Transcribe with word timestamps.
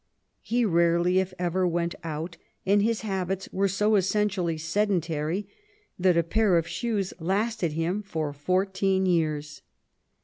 He 0.41 0.65
rarely, 0.65 1.19
if 1.19 1.31
ever, 1.37 1.67
went 1.67 1.93
out, 2.03 2.35
and 2.65 2.81
his 2.81 3.01
habits 3.01 3.47
were 3.51 3.67
so 3.67 3.93
essentially 3.95 4.57
sedentary 4.57 5.47
that 5.99 6.17
a 6.17 6.23
pair 6.23 6.57
of 6.57 6.67
shoes 6.67 7.13
lasted 7.19 7.73
him 7.73 8.01
for 8.01 8.33
foiirteen 8.33 9.05
years. 9.05 9.61